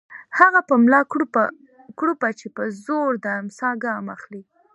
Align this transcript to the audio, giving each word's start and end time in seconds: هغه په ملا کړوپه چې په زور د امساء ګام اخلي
هغه 0.39 0.59
په 0.69 0.73
ملا 0.83 1.01
کړوپه 1.99 2.29
چې 2.39 2.47
په 2.55 2.63
زور 2.85 3.09
د 3.23 3.25
امساء 3.41 3.73
ګام 3.83 4.05
اخلي 4.15 4.43